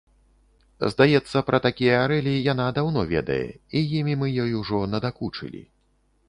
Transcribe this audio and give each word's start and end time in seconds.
Здаецца, 0.93 1.37
пра 1.49 1.59
такія 1.65 1.99
арэлі 2.05 2.33
яна 2.53 2.65
даўно 2.79 3.05
ведае, 3.13 3.45
і 3.81 3.85
імі 3.99 4.17
мы 4.23 4.33
ёй 4.47 4.51
ужо 4.63 4.81
надакучылі. 4.95 5.63